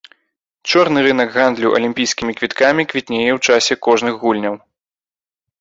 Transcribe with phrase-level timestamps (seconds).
[0.71, 4.55] Чорны рынак гандлю алімпійскімі квіткамі квітнее ў часе кожных гульняў.